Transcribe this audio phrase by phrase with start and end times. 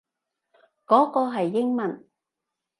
[0.87, 2.09] 嗰個係英文